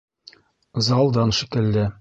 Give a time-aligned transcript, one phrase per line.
[0.87, 1.85] —Залдан шикелле...